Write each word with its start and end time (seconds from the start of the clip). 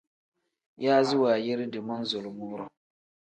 Yaazi 0.83 1.13
wanyiridi 1.21 1.79
manzulumuu-ro. 1.87 2.65